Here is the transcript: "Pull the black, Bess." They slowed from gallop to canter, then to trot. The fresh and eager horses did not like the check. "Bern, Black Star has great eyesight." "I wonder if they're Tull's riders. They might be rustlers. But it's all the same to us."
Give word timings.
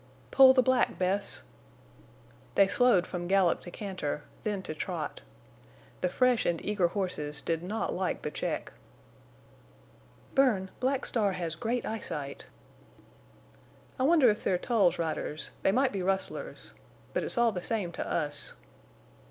"Pull 0.31 0.55
the 0.55 0.63
black, 0.63 0.97
Bess." 0.97 1.43
They 2.55 2.67
slowed 2.67 3.05
from 3.05 3.27
gallop 3.27 3.61
to 3.61 3.69
canter, 3.69 4.23
then 4.41 4.63
to 4.63 4.73
trot. 4.73 5.21
The 6.01 6.09
fresh 6.09 6.43
and 6.43 6.59
eager 6.65 6.87
horses 6.87 7.39
did 7.39 7.61
not 7.61 7.93
like 7.93 8.23
the 8.23 8.31
check. 8.31 8.73
"Bern, 10.33 10.71
Black 10.79 11.05
Star 11.05 11.33
has 11.33 11.53
great 11.53 11.85
eyesight." 11.85 12.47
"I 13.99 14.01
wonder 14.03 14.27
if 14.31 14.43
they're 14.43 14.57
Tull's 14.57 14.97
riders. 14.97 15.51
They 15.61 15.71
might 15.71 15.91
be 15.91 16.01
rustlers. 16.01 16.73
But 17.13 17.23
it's 17.23 17.37
all 17.37 17.51
the 17.51 17.61
same 17.61 17.91
to 17.91 18.07
us." 18.11 18.55